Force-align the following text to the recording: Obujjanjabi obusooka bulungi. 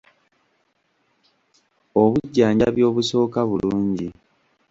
Obujjanjabi 2.01 2.81
obusooka 2.89 3.39
bulungi. 3.49 4.07